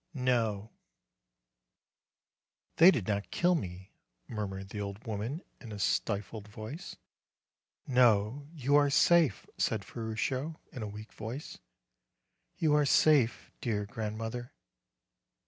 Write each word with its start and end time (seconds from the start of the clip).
"No." 0.15 0.71
"They 2.77 2.89
did 2.89 3.07
not 3.07 3.29
kill 3.29 3.53
me," 3.53 3.93
murmured 4.27 4.69
the 4.69 4.81
old 4.81 5.05
woman 5.05 5.43
in 5.59 5.71
a 5.71 5.77
stifled 5.77 6.47
voice. 6.47 6.95
"No; 7.85 8.47
you 8.51 8.75
are 8.75 8.89
safe," 8.89 9.45
said 9.59 9.85
Ferruccio, 9.85 10.59
in 10.71 10.81
a 10.81 10.87
weak 10.87 11.13
voice. 11.13 11.59
"You 12.57 12.73
are 12.73 12.85
safe, 12.87 13.51
dear 13.61 13.85
grandmother. 13.85 14.53